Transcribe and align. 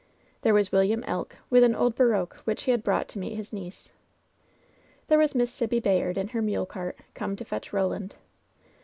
There 0.41 0.55
was 0.55 0.71
William 0.71 1.03
Elk, 1.03 1.35
with 1.51 1.63
an 1.63 1.75
old 1.75 1.93
barouche 1.93 2.37
which 2.43 2.63
he 2.63 2.71
had 2.71 2.83
brought 2.83 3.07
to 3.09 3.19
meet 3.19 3.35
his 3.35 3.53
niece. 3.53 3.91
There 5.09 5.19
was 5.19 5.35
Miss 5.35 5.53
Sibby 5.53 5.79
Bayard 5.79 6.17
in 6.17 6.29
her 6.29 6.41
mule 6.41 6.65
cart, 6.65 6.97
come 7.13 7.35
to 7.35 7.45
fetch 7.45 7.69
Koland. 7.69 8.13